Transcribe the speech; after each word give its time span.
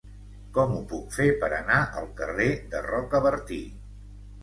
Com 0.57 0.73
ho 0.77 0.79
puc 0.93 1.11
fer 1.17 1.27
per 1.45 1.51
anar 1.59 1.77
al 2.01 2.09
carrer 2.23 2.51
de 2.75 2.85
Rocabertí? 2.91 3.65